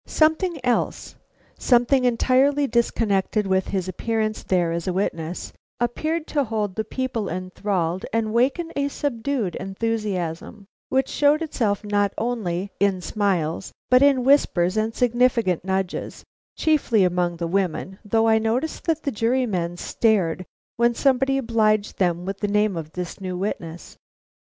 [0.07, 1.15] Something else,
[1.59, 7.29] something entirely disconnected with his appearance there as a witness, appeared to hold the people
[7.29, 14.23] enthralled and waken a subdued enthusiasm which showed itself not only in smiles, but in
[14.23, 16.23] whispers and significant nudges,
[16.57, 20.47] chiefly among the women, though I noticed that the jurymen stared
[20.77, 23.97] when somebody obliged them with the name of this new witness.